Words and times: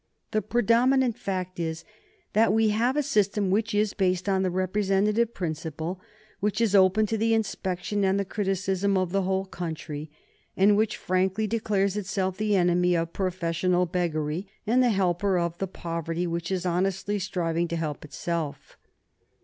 The 0.31 0.41
predominant 0.41 1.15
fact 1.15 1.59
is 1.59 1.85
that 2.33 2.51
we 2.51 2.69
have 2.69 2.97
a 2.97 3.03
system 3.03 3.51
which 3.51 3.75
is 3.75 3.93
based 3.93 4.27
on 4.27 4.41
the 4.41 4.49
representative 4.49 5.31
principle, 5.35 6.01
which 6.39 6.59
is 6.59 6.73
open 6.73 7.05
to 7.05 7.19
the 7.19 7.35
inspection 7.35 8.03
and 8.03 8.19
the 8.19 8.25
criticism 8.25 8.97
of 8.97 9.11
the 9.11 9.21
whole 9.21 9.45
country, 9.45 10.09
and 10.57 10.75
which 10.75 10.97
frankly 10.97 11.45
declares 11.45 11.95
itself 11.97 12.37
the 12.37 12.55
enemy 12.55 12.97
of 12.97 13.13
professional 13.13 13.85
beggary 13.85 14.47
and 14.65 14.81
the 14.81 14.89
helper 14.89 15.37
of 15.37 15.59
the 15.59 15.67
poverty 15.67 16.25
which 16.25 16.51
is 16.51 16.65
honestly 16.65 17.19
striving 17.19 17.67
to 17.67 17.75
help 17.75 18.03
itself. 18.03 18.75